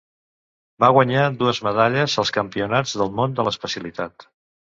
[0.83, 4.27] Va guanyar dues medalles als Campionats del món de l'especialitat.